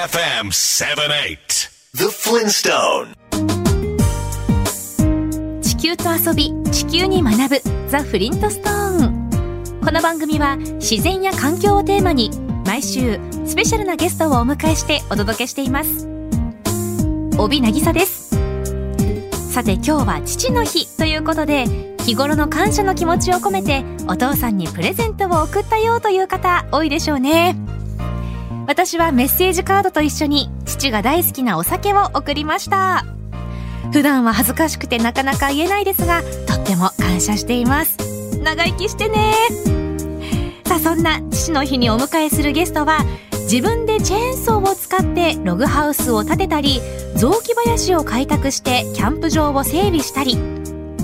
[0.00, 3.12] KFM 78 The Flintstone
[5.60, 9.80] 地球と遊び地球に学ぶザ・フリントストーン。
[9.84, 12.30] この番組は自然や環境をテーマに
[12.64, 16.08] 毎週スペシャルなゲストをお迎えしてお届けしています。
[17.36, 18.30] 帯渚です。
[19.52, 21.66] さて今日は父の日ということで
[22.06, 27.54] 日頃の感謝の気持ちを込めてお父さんにプレゼントを送ったよという方多いでしょうね
[28.82, 33.04] 私はメッセージカードと一緒に父が大好きなお酒を送りました。
[33.92, 37.98] 普段は恥ずかしくてなかなか言えないですがとっても感謝しています。
[38.42, 39.34] 長生きしてね。
[40.64, 43.04] さあそんな父の日にお迎えするゲストは
[43.42, 46.80] 自分でチェーンソーを使ってログハウスを建てたり
[47.16, 50.38] 雑木林を開拓してキャンプ場を整備したり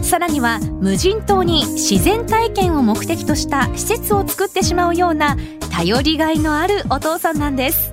[0.03, 5.37] さらには無人島に自然体験を目的とした施設を作ってしまうような
[5.77, 7.93] 頼りがいのあるお父さんなんです。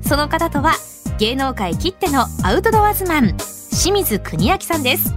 [0.00, 0.72] その方とは
[1.18, 3.36] 芸能界きってのアウトドアズマン
[3.68, 5.14] 清水邦明さんです。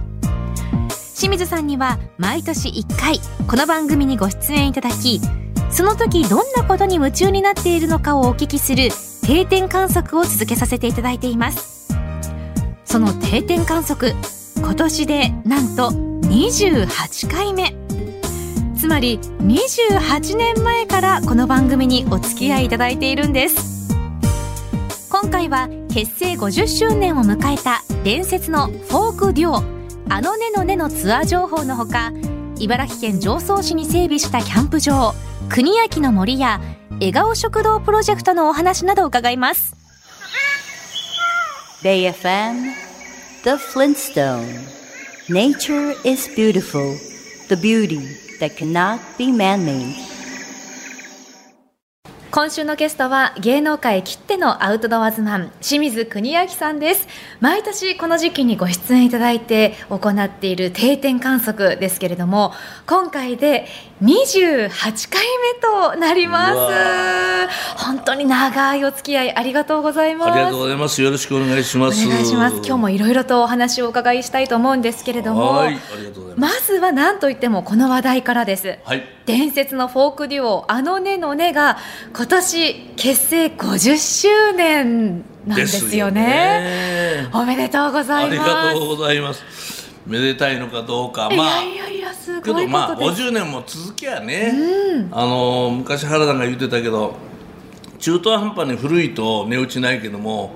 [1.16, 5.22] 清水さんには毎年1回この番組にご出演いただき
[5.70, 8.90] その時どんなことに夢中になっているのかをお聞きする
[9.22, 11.88] 定点観測を続けさせていただいています。
[12.84, 14.12] その定点観測
[14.58, 15.88] 今年でなんと
[16.28, 17.83] 28回目。
[18.84, 23.88] つまり28年前からこの番組にお付き合いいただいているんです。
[25.08, 29.56] 今回は結成50周年を迎えた伝説のフォークデュオ
[30.12, 32.12] あのねのねのツアー情報のほか
[32.58, 35.14] 茨城県常総市に整備したキャンプ場
[35.48, 39.74] 国焼の森や笑顔食堂プロジェクトのお話など伺います。
[41.82, 42.74] Bay FM
[43.44, 44.44] The Flintstone
[45.30, 46.98] Nature is beautiful.
[47.48, 48.23] The beauty.
[48.38, 50.13] That cannot be man-made
[52.34, 57.06] 今週のゲストは芸能界きってのアウトドアズマン清水邦明さんです
[57.38, 62.52] 毎年この時期にご出演いただいて行っている定点観測ですけれども
[62.88, 63.68] 今回で
[64.02, 64.68] 28
[65.12, 65.22] 回
[65.54, 71.00] 目となります本当に長いお付き合いありがとうございますありがとうございます。
[71.02, 72.04] よろしくお願いします。
[72.04, 76.48] お願いします今日もいろいろとお話をお伺いしたいと思うんですけれどもはい、ありがとうございま。
[76.48, 79.13] ずは何といってもこの話題からですはい。
[79.26, 81.78] 伝説のフォークデュオあのねのねが
[82.14, 86.22] 今年結成50周年なんですよね。
[86.22, 87.28] ね。
[87.32, 88.50] おめでとうござありいます。
[88.50, 89.44] がとうございます。
[90.06, 91.46] めでたいのかどうか、いまあ。
[91.46, 94.52] やいやいやすごいこけどまあとです、50年も続きゃね、
[95.10, 97.14] あの昔原田が言ってたけど
[97.98, 100.54] 中途半端に古いと値打ちないけども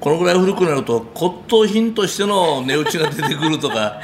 [0.00, 4.00] このぐらい古くなると骨董品としての値打ちが出てくるとか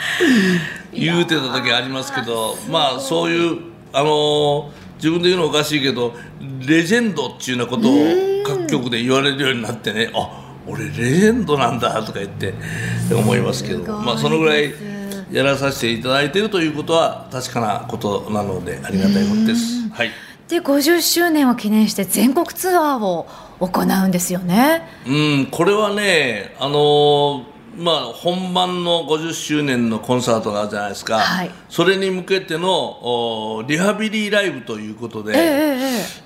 [0.92, 6.14] 言うてた時ありますけど まあそういうあの自分で言うのおかしいけど
[6.66, 7.94] レジェンドっていうようなことを
[8.44, 12.54] 各局で言われるようになってねあ俺レジェンドなんだとか言って
[13.12, 13.98] 思いますけど。
[13.98, 14.72] まあそのぐらい
[15.32, 19.88] やらさせていただいているということは確かなことなのでありがたいことです。
[19.90, 20.10] はい。
[20.48, 23.28] で50周年を記念して全国ツアーを
[23.60, 24.82] 行うんですよね。
[25.06, 25.10] う
[25.44, 31.19] ん、これはね、あのーまあ本番の50周年のコンサートがあるじゃないですか。
[31.19, 31.50] はい。
[31.69, 35.44] それに向けてのおリハビリライブということで、ええ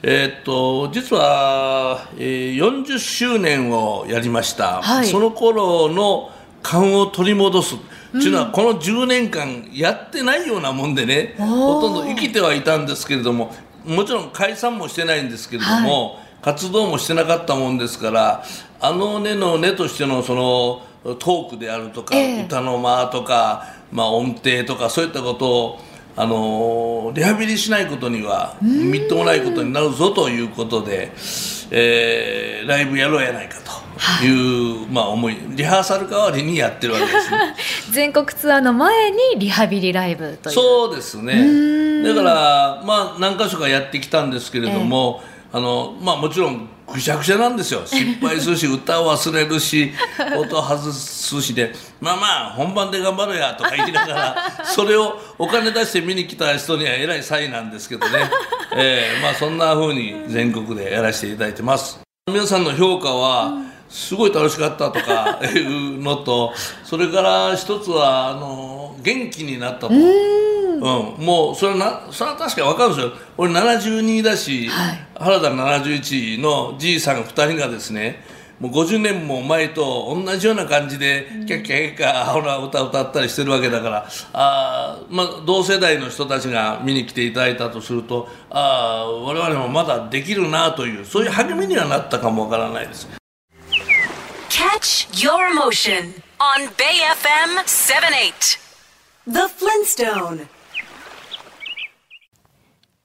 [0.03, 5.07] ええーっと実は、えー40周年をやりました、はい。
[5.07, 6.31] その頃の
[6.63, 7.75] 感を取り戻す。
[7.75, 7.79] っ
[8.17, 13.53] ていうのは、この10年間やってないようなもんでねほとんど生きてはいたんですけれども
[13.85, 18.45] もちろん解散もしてないんですけれども、活動もしてなかったもんですから
[18.81, 22.45] あのねのねとしてのそのトークであるとか、ええ。
[22.45, 25.81] 歌の間とか、まあ、音程とかそういったことを
[26.17, 31.11] あのリハビリしないことにはみっともないことになるぞということで、
[31.71, 37.39] えーライブやろうやないかという、まあ、思いリハーサル代わりにやってるわけですね。
[37.93, 40.55] 全国ツアーの前にリハビリライブという。
[40.55, 42.03] そうですね。
[42.03, 45.23] だからまあ何箇所かやってきたんですけれども、
[45.55, 47.87] あのまあもちろんぐしゃぐしゃなんですよ。
[47.87, 49.93] 失敗するし歌を忘れるし
[50.37, 54.37] 音外すしでまあまあ本番で頑張ろうやとか言いながら
[54.67, 58.29] それをお金出して見に来た人にはえらい差異なんですけどね、
[58.75, 62.01] えーまあそんな風に全国でやらせていただいてます。
[62.27, 63.53] 皆さんの評価は、
[63.95, 66.53] すごい楽しかったとか いうのと
[66.83, 69.95] それから一つはあの元気になったと。
[69.95, 70.81] うん、
[71.25, 73.13] もうそれはなそれは確かに分かるんですよ。
[73.39, 75.07] 俺72だし、はい。
[75.15, 78.25] 原田71のじいさん2人がですね
[78.59, 93.24] もう50年も前と同じような感じで、キャッキャッキャッアホな歌歌ったりしてるわけだからあ、まあ、同世代の人たちが見に来ていただいたとするとあ我々もまだできるなというそういう励みにはなったかもわからないです。
[94.85, 98.59] Catch your emotion on Bay FM 78
[99.27, 100.47] The Flintstone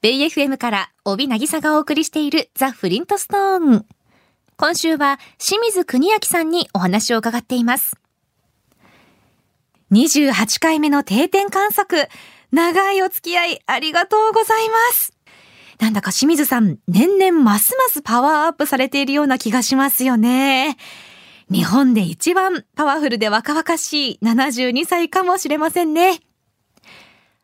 [0.02, 3.86] ベイ FM から帯渚がお送りしているザ・フリントストーン。
[4.58, 7.96] 今週は清水国明さんにお話を伺っています。
[9.90, 12.10] 28回目の定点観測。
[12.52, 15.14] 長いお付き合いありがとうございます。
[15.78, 20.76] なんだか清水さん、年々ますますパワーアップされているような気がしますよね。
[21.50, 26.20] 日本で一番パワフルで若々しい72歳かもしれませんね。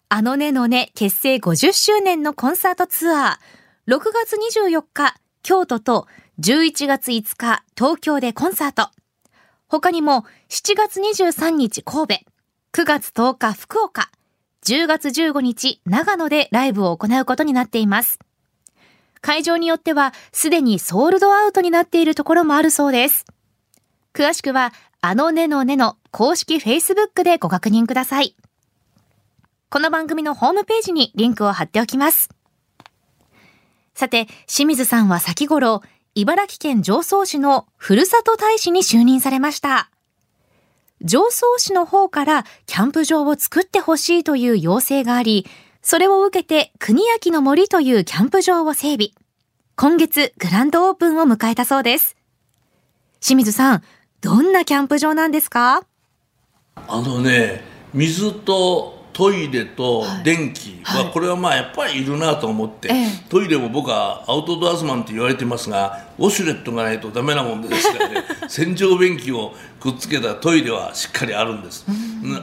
[0.09, 6.07] あのねのね結成50周年のコンサートツアー、6月24日、京都と
[6.39, 8.91] 11月5日、東京でコンサート。
[9.67, 12.15] 他にも7月23日神戸、
[12.81, 14.13] 9月10日福岡、
[14.65, 18.21] 10月15日長野でライブを行うことになっています。
[19.21, 23.25] 会場によってはすでにソールドアウトになっているところもあるそうです。
[24.17, 24.73] 詳しくは、
[25.03, 28.35] あのねのねの公式 Facebook でご確認ください。
[29.69, 32.31] この番組のホームページにリンクを貼っておきます。
[33.95, 35.83] さて、清水さんは先頃、
[36.15, 39.91] 茨城県常総市のふるさと大使に就任されました。
[41.03, 45.47] 常総市の方からキャンプ場を作ってほしいという要請があり、
[45.83, 49.11] それを受けて国焼の森というキャンプ場を整備。
[49.77, 52.17] 今月グランドオープンを迎えたそうです。
[53.21, 53.83] 清水さん、
[54.27, 55.85] どんなキャンプ場なんですか？
[56.89, 57.63] あのね、
[57.95, 62.91] 水とトイレと電気は、これはまあやっぱりいるなと思って、
[63.29, 68.25] トイレも僕はアウトドアズマンって言われてますがウォシュレットがないとダメなもんですからね。
[68.51, 71.87] 洗浄便器をくっつけたトイレはしっかりあるんです、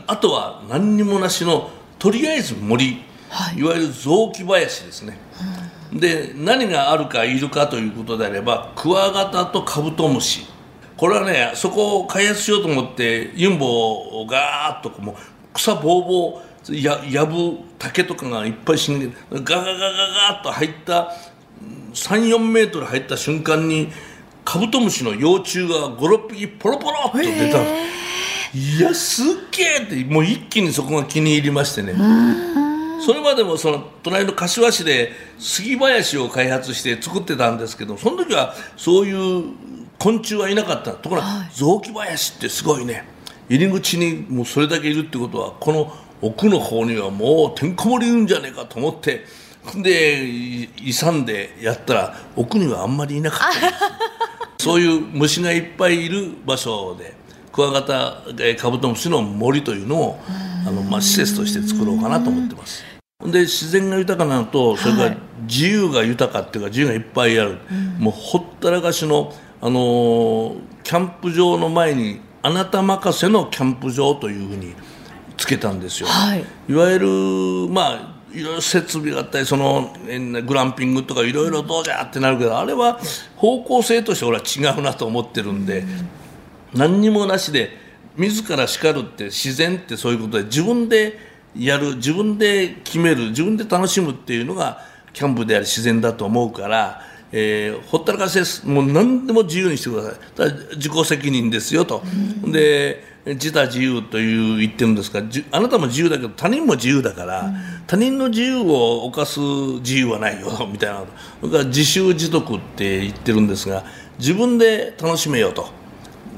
[0.07, 1.69] あとは何にもなしの
[1.99, 5.19] とりあえず森、はい、いわゆる雑木林ですね、
[5.91, 10.47] で何があるかいるかということであればクワガタとカブトムシ
[10.97, 15.15] これはねそこを開発しようと思ってユンボをガーッともう
[15.53, 21.11] 草ぼうぼうややぶ竹とかがいっぱい死んでガガガガガッと入った
[21.93, 23.91] 34メートル入った瞬間に
[24.45, 27.61] カブトムシの幼虫が56匹ポロポロっと出た。
[28.55, 31.93] いやすっげえってもう一気にそこが気に入りましてね。
[33.05, 39.43] それまでもその隣の柏市で杉林を開発して作ってたんですけどその時はそういう
[40.03, 40.91] 昆虫はいなかった。
[40.91, 43.05] ところが、はい、雑木林ってすごいね。
[43.47, 49.25] 入り口にもうそれだけいるってことはこの奥の方にはもうてんこ盛りいるんじゃねえかと思って
[49.81, 50.25] で
[50.83, 53.39] 勇んでやったら奥にはあんまりいなかっ
[54.57, 54.59] た。
[54.61, 57.13] そういう虫がいっぱいいる場所で
[57.53, 58.23] クワガタ
[58.57, 60.19] カブトムシの森というのを
[60.67, 62.83] あの、まあ、施設として作ろうかなと思ってます。
[63.25, 65.17] で自然が豊かなのとそれから
[65.47, 67.57] 自由が豊かっていうか自由がいっぱいある、
[67.99, 69.33] もうほったらかしの、
[69.65, 74.75] あのー、キャンプ場の前にあなた任せのキャンプ場というふうに
[75.37, 77.07] つけたんですよ、はい、いわゆる
[77.73, 79.95] まあいろいろ設備があったりその
[80.45, 82.99] グランピングとかいろいろどうじゃってなるけどあれは
[83.37, 85.87] 方向性として俺は違うなと思ってるんで、うん、
[86.73, 87.69] 何にもなしで
[88.17, 91.17] 自ら叱るって自然ってそういうことで自分で
[91.57, 94.81] やる自分で決める自分で楽しむっていうのが
[95.13, 98.65] キャンプであり自然だと思うから、えー、ほったらかしです。
[98.67, 100.13] もう何でも自由にしてください。
[100.35, 102.03] ただ自己責任ですよと。
[102.43, 107.55] うん、で自他自由という言ってるんですがあなたも自由だけど他人も自由だから、うん、
[107.87, 111.03] 他人の自由を犯す自由はないよ みたいな。
[111.41, 113.83] それから自習自得って言ってるんですが
[114.19, 115.67] 自分で楽しめよと。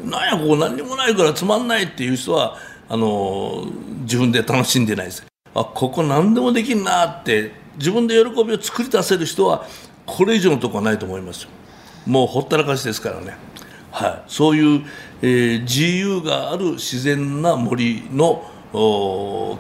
[0.06, 3.68] なんやここ何にもないからつまんないっていう人はあの
[4.04, 5.26] 自分で楽しんでないです。
[5.54, 9.66] あここ何でもできんなって自分で喜びを作り出せる人は
[10.06, 11.50] これ以上のとこはないと思いますよ。
[12.06, 13.36] もうほったらかしですからね。
[13.92, 14.86] はい、そういう、
[15.22, 18.78] えー、自由がある自然な森のキ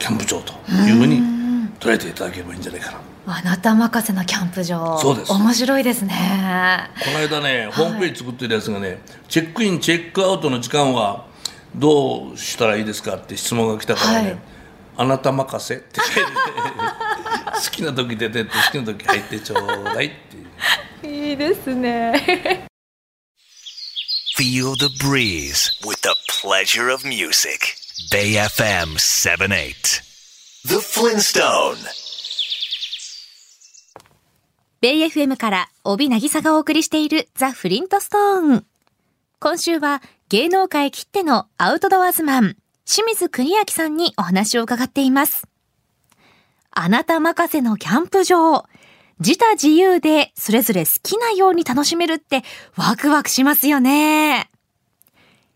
[0.07, 1.21] ャンプ場というふうに
[1.79, 2.99] 捉えていただければいいんじゃないかな。
[3.27, 4.99] あなた任せのキャンプ場。
[4.99, 5.31] そうです。
[5.31, 6.13] 面白いですね。
[7.03, 11.25] この間ね、ホームページ作ってるやつがねチェックインチェックアウトの時間は
[11.73, 14.37] どうしたらいいですかって質問が来たからね、はい、
[14.97, 16.31] あなた任せって書いて
[17.55, 20.11] 好きな時出てって好きな時入ってちょうだいっ
[21.01, 22.67] ていういいですね
[24.37, 27.77] Feel the breeze with the pleasure of music.
[28.11, 30.03] Bay FM 78.
[30.65, 31.77] The Flintstone.
[34.81, 38.65] ベイ FM から帯渚がお送りしているザ・フリントストーン。
[39.39, 45.47] 今週は芸能界きってのアウトドアズマン、清水邦明さんにお話を伺っています。
[46.77, 48.65] あなた任せのキャンプ場。
[49.19, 52.43] 自他自由でそれぞれ好きなように楽しめるって
[52.75, 54.49] ワクワクしますよね。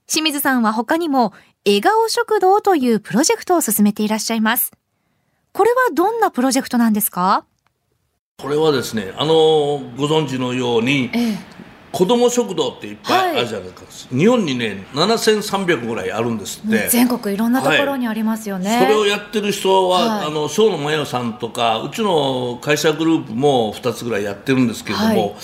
[0.07, 1.33] 清水さんは他にも
[1.65, 4.71] 笑顔食堂というプロジェクトを進めていらっしゃいます。
[5.51, 7.43] これはどんなプロジェクトなんですか？
[8.37, 9.33] これはですね、あの、
[9.97, 11.37] ご存知のように、ええ、
[11.91, 16.87] 子ども食堂っていっぱいあるじゃないか、はい、日本にね7300ぐらいあるんですって。
[16.89, 25.37] 全国いろんなところにありますよね、はい、それをやってる人は、はい、あの生野真代さんとかうちの会社グループも2つぐらいやってるんですけれども、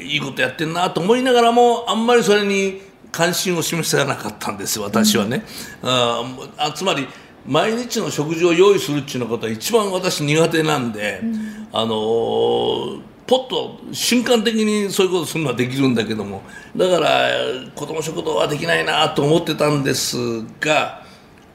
[0.00, 0.16] い。
[0.16, 5.44] いことやってんなと思いながらもあんまりそれに関心を示せなかったんです私はね、
[5.82, 5.88] うん、
[6.58, 7.06] あつまり
[7.46, 16.42] 毎日の食事を用意するっていうのことは一番私苦手なんで、うん、あのー、ポッと瞬間的にそういうことするのはできるんだけども
[16.76, 17.28] だから
[17.74, 20.16] 子ども食堂はできないなと思ってたんです
[20.60, 21.02] が、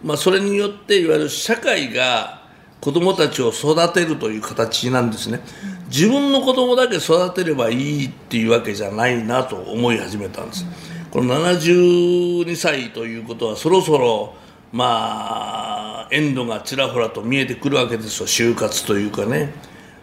[0.03, 2.39] まあ、それによっていわゆる社会が
[2.81, 5.41] 子どもたちを育てるという形なんですね。
[5.89, 10.65] 自分の子供だけ育てればいいっていうわけじゃないなと思い始めたんです。
[11.11, 14.35] この72歳ということはそろそろ
[14.71, 19.53] まあエンドがちらほらと見えてくるわけですよ就活というかね、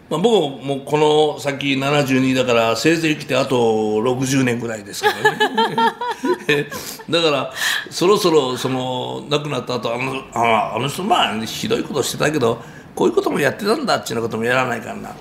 [0.09, 6.67] まあ、僕もこの先72だからせいぜい生きてあと60年ぐらいですけどね
[7.09, 7.53] だから
[7.89, 12.61] そろそろその亡くなった後あのああの人まあひどいことしてたけど
[12.95, 15.11] こういうこともやってたんだっていうこともやらないからな。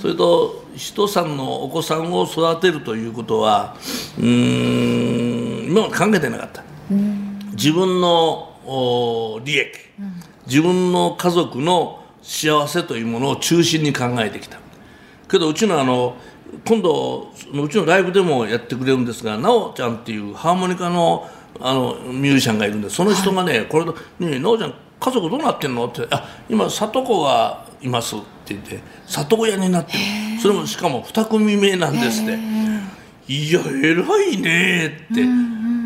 [0.00, 3.74] それと人さんのお子さんを育てるということは
[4.18, 6.62] うん今まで考えてなかった。
[7.52, 9.70] 自分の利益、
[10.46, 14.58] 自分の家族の幸せというものを中心に考えてきた。
[15.28, 16.16] けどうちのあの
[16.64, 21.28] 今度うちのライブでもやってくれるんですが奈緒ちゃんっていうハーモニカの
[21.58, 23.90] あのミュージシャンがいるんでその人がね、はい、これで
[24.20, 29.98] 「ねえ奈緒ちゃん家族どうなってんの?」って「あ今里子がいます」って言って里親になってる。
[30.40, 32.38] それもしかも2組目なんですって。
[33.28, 35.24] いや偉いねって、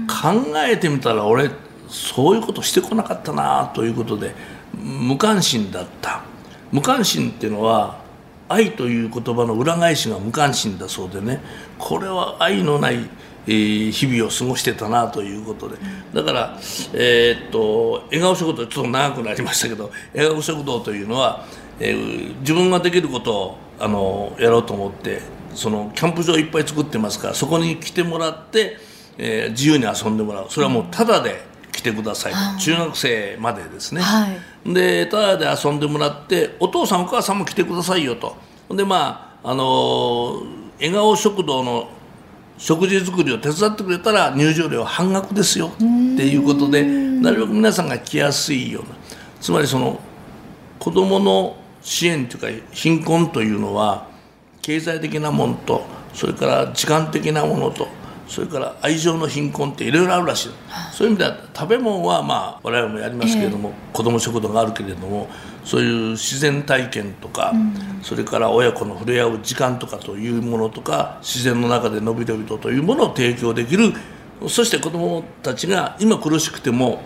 [0.06, 1.50] 考えてみたら俺
[1.88, 4.34] そういうことしてこなかったなということで
[4.74, 6.22] 無関心だった
[6.72, 8.00] 無関心っていうのは
[8.48, 11.40] 愛という言葉の裏返しが無関心だそうでね。
[11.78, 13.08] これは愛のない、
[13.46, 15.76] えー、日々を過ごしてたなということで。
[16.12, 16.58] だから、
[16.92, 21.46] えー、っと笑顔食堂ちょっと長くなりましたけど笑顔食堂というのは、
[21.78, 25.22] えー、自分ができることをあのやろうと思って
[25.54, 28.76] そのキャンプ場いっぱい作ってますからそこに来てもらって、
[29.16, 30.46] え、自由に遊んでもらう。
[30.50, 31.49] それはもうただで
[31.80, 34.28] 来てください、中学生までですね、は
[34.66, 38.36] い、でただで遊んでもらってお父さんお母さんも来てくださいよと。
[38.68, 40.42] でまああの
[40.78, 41.88] 笑顔食堂の
[42.58, 48.90] 食事作りを手伝ってくれたら入場料半額ですよっていうことでなるべく皆さんが来やすいような。
[49.40, 49.98] つまりその
[50.78, 54.06] 子どもの支援というか貧困というのは
[54.60, 55.82] 経済的なものと
[56.12, 57.88] それから時間的なものと
[58.30, 60.50] それから愛情の貧困っていろいろあるらしい、
[60.92, 65.28] そういう意味では食べ物はまあ我々もやりますけれども、えー、子ども食堂があるけれども
[65.64, 73.92] そういう自然体験とか、うん、それから親子の触れ合う時間とかというものとか自然の中でのびのびとというものを提供できる。
[74.48, 77.02] そして子どもたちが今苦しくても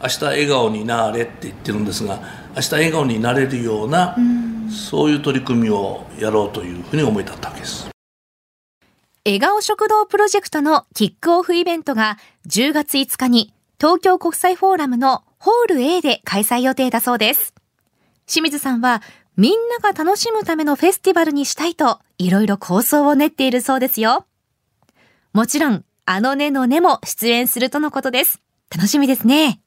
[0.00, 2.18] 明日笑顔になれって言ってるんですが
[2.54, 7.91] 明日笑顔になれるような、うん、そういう取り組みをやろうというふうに思い立ったわけです。
[9.24, 17.54] 笑顔食堂プロジェクトのキックオフイベントが10月5日に東京国際フォーラムのホール A で開催予定だそうです。
[18.26, 19.00] 清水さんは
[19.36, 24.26] みんなが楽しむためのフェスティバルにしたいといろいろ構想を練っているそうですよ。
[25.32, 28.40] もちろん、あのねのねも出演するとのことです。
[28.74, 29.60] 楽しみですね。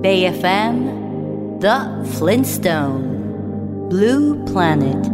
[0.00, 5.04] BayFM The Flintstone Blue Planet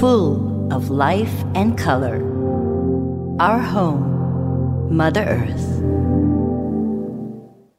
[0.00, 2.16] Full of life and color
[3.38, 5.80] Our home Mother Earth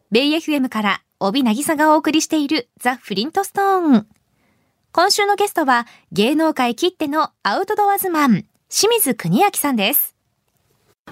[0.09, 4.07] ベイ FM から帯渚がお送りしているザ・フリントストーン
[4.93, 10.10] 今週のゲストは芸能界きってのアウトドアズマン清水邦明さんです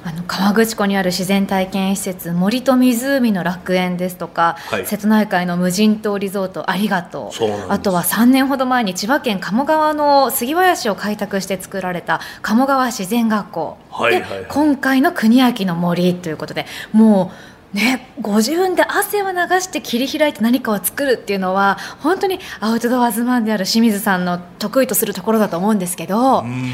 [0.02, 7.72] あの河口湖にある自然体験施設森と湖の楽園ですとか、はい、瀬戸内海の無人島リゾートありがとう。
[7.72, 17.32] あとは3年ほど前に千葉県鴨川の杉林を開拓して作られた鴨川自然学校、はいはいはい、で今回の国明の森ということでも
[17.74, 26.72] うね、ご自分で汗を流して切り開いて何かを作るっていうのは本当にアウトドアズマンである清水さんの得意とするところだと思うんですけど、うん、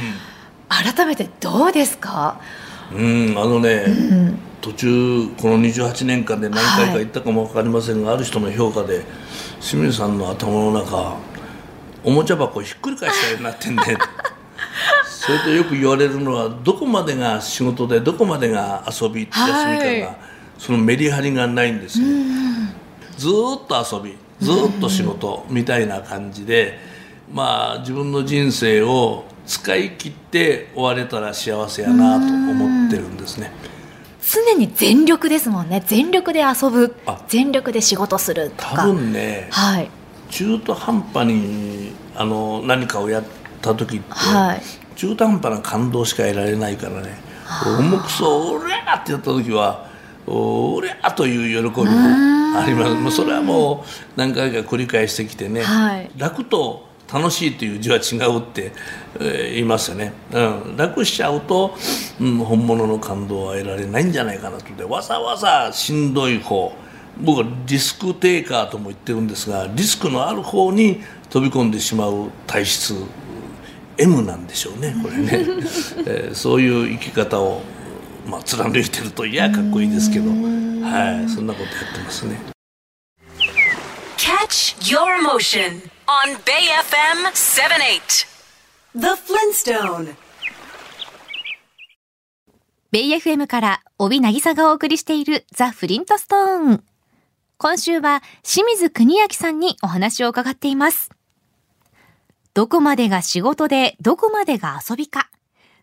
[0.69, 2.39] 改めてどうですか？
[2.93, 9.03] うんあのね、うん、途中この28年間で何回か行ったかも分かりませんが、はい、ある人の評価で
[9.59, 11.17] 清水さんの頭の中
[12.03, 13.81] おもちゃ箱をひっくり返したようになってんで。
[15.25, 20.17] それとよく言われるのはどこまでが仕事でどこまでが遊び休みかが、はい。
[20.59, 22.05] そのメリハリがないんですよ、
[23.17, 23.31] ずっ
[23.67, 26.77] と遊びずっと仕事みたいな感じで、
[27.33, 33.51] まあ自分の人生を使い切って終われたら幸せやなと思ってるんですね。
[34.21, 35.83] 常に全力ですもんね。
[35.85, 36.95] 全力で遊ぶ。
[37.27, 38.75] 全力で仕事するとか。
[38.75, 39.89] 多分ね、はい、
[40.31, 43.23] 中途半端にあの何かをやっ
[43.61, 44.61] た時って、はい、
[44.95, 47.25] 中途半端な感動しか得られないからね。
[47.79, 49.85] 重くそ「俺や!」ってやった時は
[50.25, 51.91] おりゃという喜びも
[52.57, 52.93] あります。
[52.95, 58.73] もうそれはもう何回か繰り返してきてね、はい、楽と楽しいという字は違うって、
[59.15, 61.73] えー、言いますよね、うん、楽しちゃうと、
[62.19, 64.75] うん、本物の感動は得られないんじゃないかなと。
[64.75, 66.73] でわざわざしんどい方。
[67.17, 72.93] 僕はリスクテイカーとも言ってるんですがリスクのある方に飛び込んでしまう体質
[73.97, 75.29] M なんでしょうねこれね、
[76.05, 77.61] えー、そういう生き方を
[78.27, 82.54] まあ、貫いてるといやかっこいいですけど、はい、そんなことやってますね。
[84.87, 88.27] Your motion on Bay FM 78
[88.93, 90.15] The Flintstone
[92.91, 96.83] ベイ FM から帯渚がお送りしているザ・フリントストーン。
[97.57, 101.09] 今週は清水国明さんにお話を伺っています。
[102.53, 105.31] どこまでが仕事でどこまでが遊びか。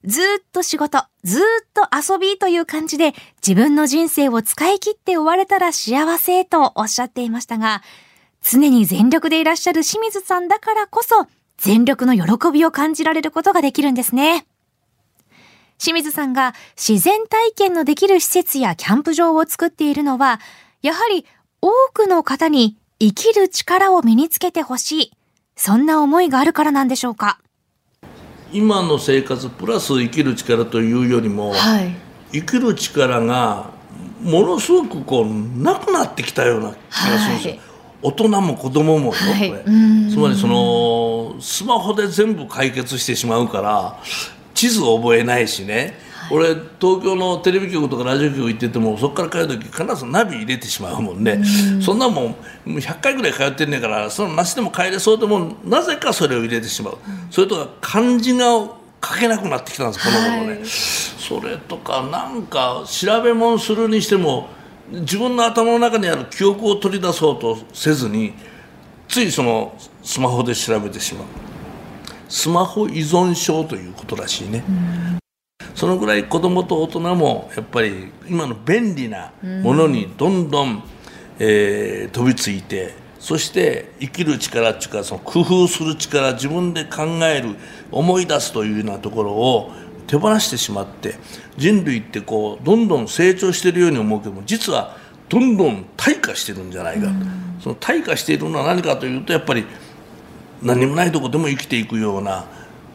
[0.05, 1.43] ずっと仕事、ずっ
[1.75, 7.83] と遊びという感じで自分の人生を使い切って終われたら幸せとおっしゃっていましたが、
[8.43, 11.27] 常に全力でいらっしゃる清水さんだからこそ、
[11.59, 14.47] 全力の喜びを感じられることができるんですね。
[15.79, 20.41] 清水さんが自然体験のできる施設やキャンプ場を作っているのは、
[20.83, 21.25] やはり
[21.61, 25.13] 多くの方に生きる力を身につけてほしい。
[25.55, 27.39] そんな思いがあるからなんでしょうか。
[28.53, 31.95] 今の生活プラス生きる力というよりも、はい、
[32.33, 33.71] 生きる力が
[34.21, 37.55] ものすごくこうなくなってきたような気がするんですよ。
[37.55, 37.72] はい
[38.03, 39.63] 大人も子供もよ、はい、これ。
[40.11, 43.99] つまりそのスマホで全部解決してしまうから
[44.55, 46.13] 地図を覚えないしね。
[46.31, 56.99] 俺東京のテレビ局とかラジオ局行っててもそこから帰る時必ずナビ入れてしまうもんね、ん、そんなもん100回ぐらい通ってんねんからそのなしでも帰れそうでもなぜかそれを入れてしまう、
[57.31, 58.45] それとか漢字が
[59.05, 64.49] 書けなくなってきたんですこの頃ね、はい、それとかなんか調べ物するにしても
[64.93, 68.35] 自分の頭の中にある記憶を取り出そうとせずに
[69.09, 71.25] ついそのスマホで調べてしまう。
[72.29, 74.65] スマホ依存症ということらしいね、
[75.75, 80.83] そのぐらい子供と大人もやっぱり今の便利なものにどんどん、
[81.39, 87.57] えー、飛びついてそして生きる力っていうかその工夫する力自分で考える
[87.91, 89.71] 思い出すというようなところを
[90.07, 91.17] 手放してしまって
[91.57, 94.97] 人類ってこうどんどん成長しているように思うけども実は
[95.29, 97.09] どんどん退化してるんじゃないか、
[97.63, 99.65] その退化しているのは何かというとやっぱり
[100.63, 102.45] 何もないとこでも生きていくような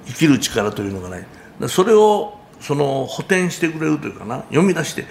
[0.06, 1.26] 生きる力というのがない。
[1.68, 5.06] それをその補填してくれるというかな読み出して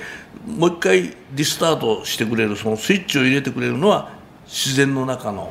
[0.47, 4.11] もう一回リスタートしてくれるそのスイッチを入れてくれるのは
[4.47, 5.51] 自然の中の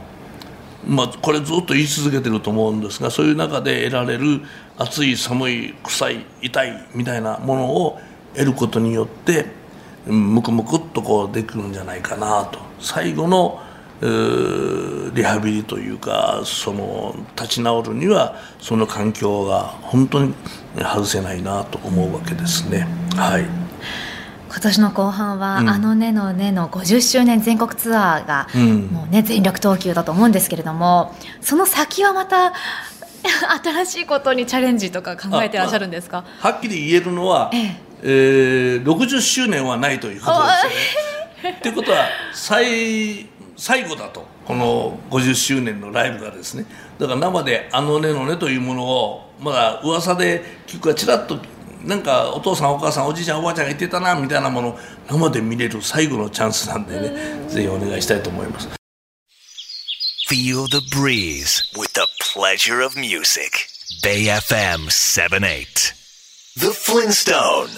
[0.87, 4.41] まあこれずっと言い続けてると思うんですがそういう中で得られる
[4.77, 7.99] 暑い寒い臭い痛いみたいなものを
[8.33, 9.45] 得ることによって
[10.05, 13.61] ムクムクっとこうできるんじゃないかなと最後の
[14.01, 20.33] リハビリというかその立ち直るにはその環境が本当に
[20.77, 22.87] 外せないなと思うわけですね。
[23.15, 23.64] はい
[24.49, 32.53] 今年の後半は、うん、あのねのねの50周年全国ツアーが、うん、もうね全力投球だと思うんですけれどもその先はまた
[33.63, 37.85] 新しいことにチャレンジとか考えてらっしゃるんですか、はっきり言えるのは、ええ。
[38.03, 41.51] えー、60周年はないということですよ。
[41.51, 41.57] ね。
[41.57, 43.27] ってことは最
[43.57, 46.65] 最後だとこの50周年のライブがですね。
[46.99, 51.39] だから生で「あのねのね」というものをまだ噂で聞くかちらっと
[51.85, 58.67] なんかお父さんお母さんおじいちゃんおばあちゃんが言ってたなみたいなもの生で見れる最後のチャンスなんでねぜひお願いしたいと思います。
[60.27, 63.67] Feel the breeze with the pleasure of music.
[64.01, 65.93] Bay FM 78
[66.57, 67.69] The Flintstone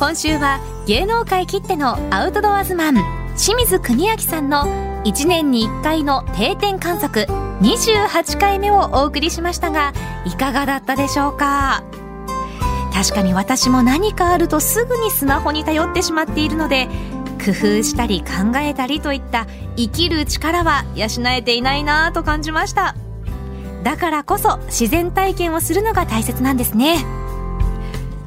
[0.00, 2.94] 今週は芸能界きってのアウトドアズマン
[3.36, 4.64] 清水邦明さんの
[5.04, 7.26] 1年に1回の定点観測
[7.60, 9.92] 28回目をお送りしましたが
[10.26, 11.84] いかがだったでしょうか？
[12.92, 16.88] 確かに私も何かあるとすぐにスマホに頼ってしまっているので
[17.44, 22.96] 工夫したり考えたりといった生きる力は養えていないなぁと感じました。
[23.84, 27.04] だからこそ自然体験をするのが大切なんですね。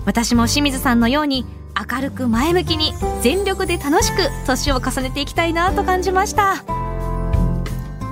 [0.05, 6.63] 私も清水さんのように明るく前向きに全力で楽しく年を重ねていきたいなと感じました。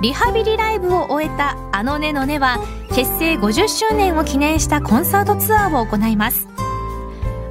[0.02, 2.58] リハビリライブを終えたあのねのねは
[2.92, 6.48] 結成50周年を記念したコンサートツアーを行います。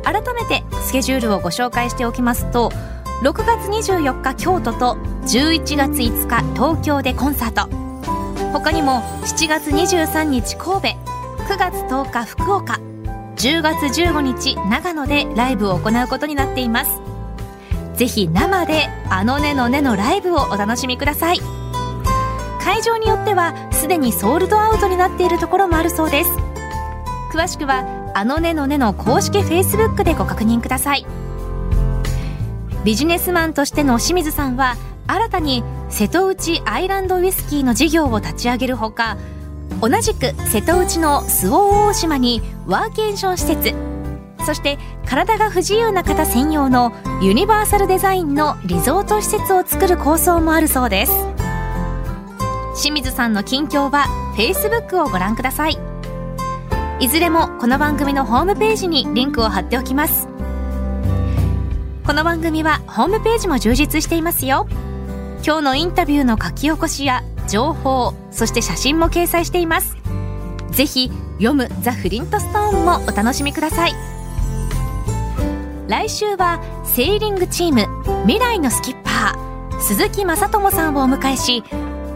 [0.04, 2.72] 改めてスケジュールをご紹介しておきますと
[3.22, 7.70] 6月24日京都と11月5日東京でコンサート。
[8.52, 10.88] 他にも7月23日神戸
[11.46, 12.91] 9月10日福岡。
[13.42, 17.02] 10月15日長野でライブを行うことになっています。
[17.96, 21.40] ぜひ生であのねのねのライブをお楽しみください。
[22.64, 26.30] 会場によってはすでにソールドアウトになっているところもあるそうです。
[27.34, 31.08] 詳しくはあのねのねの公式 Facebook でご確認ください。
[32.84, 34.76] ビジネスマンとしての清水さんは
[35.08, 39.18] 新たに瀬戸内アイランドウイスキーの事業を立ち上げるほか
[39.82, 43.74] 同じく瀬戸内の周防大島にワーケーション施設。
[44.46, 51.14] そして体が不自由な方専用のユニバーサルデザインのリゾート施設を作る構想もあるそうです。
[52.76, 55.78] 清水さんの近況は Facebook をご覧ください。
[57.00, 60.28] いずれもこの番組のホームページにリンクを貼っておきます。
[62.06, 64.68] この番組はホームページも充実していますよ。
[65.44, 69.98] 今日のインタビューの書き起こしや情報そして写真も掲載しています。
[70.72, 73.94] ぜひ読むザ・フリントストーンもお楽しみください。
[75.88, 77.88] 来週はセーリングチーム
[78.24, 81.64] 未来のスキッパー鈴木正智さんをお迎えし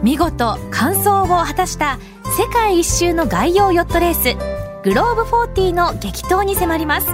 [0.02, 1.98] 見事完走を果たした
[2.38, 4.34] 世界一周の外洋ヨットレース
[4.82, 7.08] グローブ40の激闘に迫ります。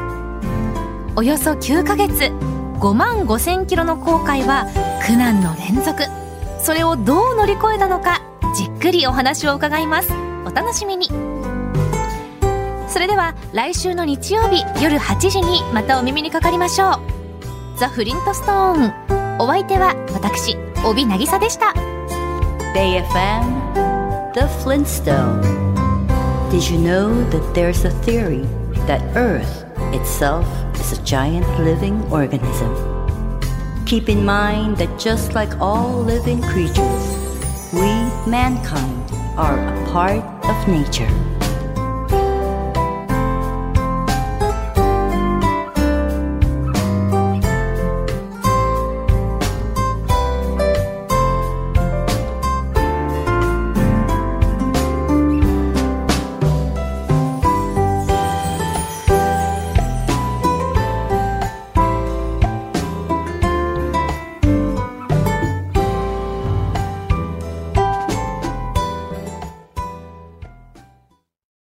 [1.17, 2.33] およそ9ヶ月
[2.79, 4.67] 5万5000キロの航海は
[5.07, 6.22] 苦難の連続。
[6.63, 8.23] それをどう乗り越えたのか
[8.55, 10.13] じっくりお話を伺います
[10.45, 11.07] お楽しみに
[12.89, 21.75] それでは来週の日曜日夜8時にまたお耳にかかりましょうザ・フリントストーンお相手は私帯渚でした
[22.75, 25.41] BayFM The Flintstone
[26.51, 28.47] Did you know that there's a theory
[28.87, 32.92] that Earth itself is a giant living organism.
[33.87, 37.05] Keep in mind that just like all living creatures,
[37.73, 37.91] we,
[38.31, 41.32] mankind, are a part of nature.